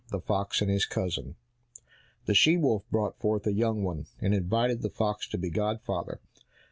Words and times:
74 0.07 0.17
The 0.19 0.25
Fox 0.25 0.61
and 0.63 0.71
His 0.71 0.85
Cousin 0.87 1.35
The 2.25 2.33
she 2.33 2.57
wolf 2.57 2.81
brought 2.89 3.19
forth 3.19 3.45
a 3.45 3.53
young 3.53 3.83
one, 3.83 4.07
and 4.19 4.33
invited 4.33 4.81
the 4.81 4.89
fox 4.89 5.27
to 5.27 5.37
be 5.37 5.51
godfather. 5.51 6.19